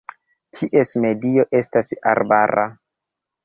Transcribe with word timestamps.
Ties 0.59 0.93
medio 1.03 1.47
estas 1.61 1.95
arbara. 2.17 2.69